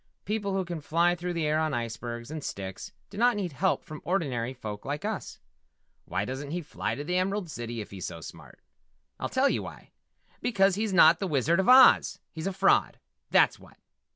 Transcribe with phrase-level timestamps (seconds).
[0.25, 3.83] "People who can fly through the air on icebergs and sticks do not need help
[3.85, 5.37] from ordinary folk like us.
[6.05, 8.59] Why doesn't he fly to the Emerald City if he's so smart?
[9.19, 9.91] I'll tell you why
[10.41, 12.17] because he's not the Wizard of Oz!
[12.31, 12.97] He's a fraud,
[13.29, 13.77] that's what!"